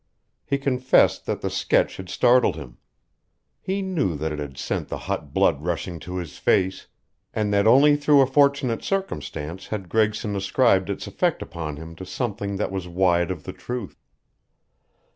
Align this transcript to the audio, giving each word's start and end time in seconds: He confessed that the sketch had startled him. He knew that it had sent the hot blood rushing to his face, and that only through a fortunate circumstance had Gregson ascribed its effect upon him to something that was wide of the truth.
He 0.43 0.57
confessed 0.57 1.27
that 1.27 1.41
the 1.41 1.51
sketch 1.51 1.97
had 1.97 2.09
startled 2.09 2.55
him. 2.55 2.79
He 3.61 3.83
knew 3.83 4.15
that 4.15 4.31
it 4.31 4.39
had 4.39 4.57
sent 4.57 4.87
the 4.87 4.97
hot 4.97 5.31
blood 5.31 5.61
rushing 5.61 5.99
to 5.99 6.15
his 6.15 6.39
face, 6.39 6.87
and 7.35 7.53
that 7.53 7.67
only 7.67 7.95
through 7.95 8.21
a 8.21 8.25
fortunate 8.25 8.83
circumstance 8.83 9.67
had 9.67 9.89
Gregson 9.89 10.35
ascribed 10.35 10.89
its 10.89 11.05
effect 11.05 11.43
upon 11.43 11.75
him 11.77 11.95
to 11.97 12.05
something 12.07 12.55
that 12.55 12.71
was 12.71 12.87
wide 12.87 13.29
of 13.29 13.43
the 13.43 13.53
truth. 13.53 14.01